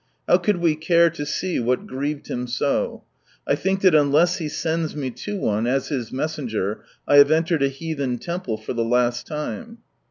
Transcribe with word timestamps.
How 0.27 0.39
could 0.39 0.57
we 0.57 0.75
care 0.75 1.11
to 1.11 1.27
see 1.27 1.59
what 1.59 1.85
grieved 1.85 2.27
Him 2.27 2.47
so? 2.47 3.03
I 3.47 3.53
think 3.53 3.81
that 3.81 3.93
unless 3.93 4.37
He 4.37 4.49
sends 4.49 4.95
me 4.95 5.11
to 5.11 5.39
one, 5.39 5.67
as 5.67 5.89
His 5.89 6.11
messenger, 6.11 6.83
I 7.07 7.17
have 7.17 7.29
entered 7.29 7.61
a 7.61 7.67
heathen 7.69 8.17
temple 8.17 8.57
for 8.57 8.73
the 8.73 8.83
last 8.83 9.27
time. 9.27 9.77